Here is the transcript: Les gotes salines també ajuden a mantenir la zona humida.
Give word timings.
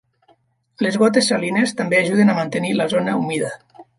Les 0.85 0.95
gotes 1.01 1.27
salines 1.33 1.75
també 1.81 1.99
ajuden 2.01 2.33
a 2.33 2.37
mantenir 2.39 2.75
la 2.79 2.91
zona 2.97 3.17
humida. 3.23 3.55